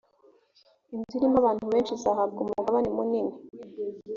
inzu 0.93 1.13
irimo 1.17 1.37
abantu 1.41 1.63
benshi, 1.71 1.91
izahabwa 1.97 2.39
umugabane 2.41 2.89
munini. 2.95 3.33